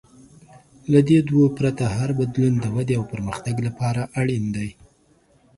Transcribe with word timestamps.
له 0.91 0.99
دې 1.09 1.19
دوو 1.29 1.43
پرته، 1.57 1.85
هر 1.97 2.09
بدلون 2.19 2.53
د 2.59 2.65
ودې 2.75 2.95
او 2.99 3.05
پرمختګ 3.13 3.55
لپاره 3.67 4.01
اړین 4.19 4.45
دی. 4.55 4.69